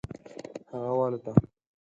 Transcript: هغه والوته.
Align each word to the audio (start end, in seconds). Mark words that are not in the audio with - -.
هغه 0.71 0.91
والوته. 0.99 1.33